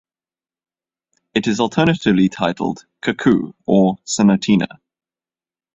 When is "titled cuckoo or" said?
2.27-3.99